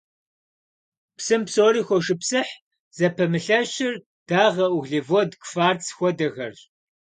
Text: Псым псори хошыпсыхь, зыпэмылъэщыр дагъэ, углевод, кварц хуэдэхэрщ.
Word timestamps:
Псым 1.17 1.41
псори 1.47 1.81
хошыпсыхь, 1.87 2.53
зыпэмылъэщыр 2.97 3.95
дагъэ, 4.27 4.67
углевод, 4.77 5.31
кварц 5.43 5.83
хуэдэхэрщ. 5.95 6.59